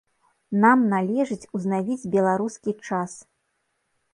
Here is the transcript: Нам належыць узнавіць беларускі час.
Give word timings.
Нам 0.63 0.79
належыць 0.93 1.49
узнавіць 1.59 2.09
беларускі 2.17 2.71
час. 2.89 3.11